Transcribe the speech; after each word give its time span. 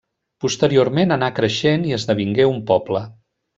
Posteriorment, 0.45 1.13
anà 1.17 1.29
creixent 1.41 1.87
i 1.91 1.95
esdevingué 1.99 2.51
un 2.55 2.59
poble. 2.75 3.05